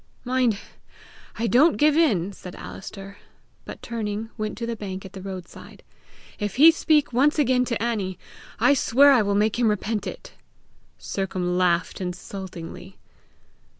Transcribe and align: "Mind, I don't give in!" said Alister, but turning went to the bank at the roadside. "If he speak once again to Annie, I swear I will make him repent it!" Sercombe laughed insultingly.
"Mind, 0.23 0.57
I 1.37 1.45
don't 1.45 1.77
give 1.77 1.95
in!" 1.95 2.33
said 2.33 2.55
Alister, 2.55 3.19
but 3.65 3.83
turning 3.83 4.31
went 4.35 4.57
to 4.57 4.65
the 4.65 4.75
bank 4.75 5.05
at 5.05 5.13
the 5.13 5.21
roadside. 5.21 5.83
"If 6.39 6.55
he 6.55 6.71
speak 6.71 7.13
once 7.13 7.37
again 7.37 7.65
to 7.65 7.79
Annie, 7.79 8.17
I 8.59 8.73
swear 8.73 9.11
I 9.11 9.21
will 9.21 9.35
make 9.35 9.59
him 9.59 9.69
repent 9.69 10.07
it!" 10.07 10.33
Sercombe 10.97 11.49
laughed 11.55 12.01
insultingly. 12.01 12.97